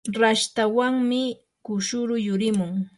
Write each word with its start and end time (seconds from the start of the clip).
rashtawanmi 0.21 1.21
kushuru 1.65 2.13
yurimun. 2.27 2.71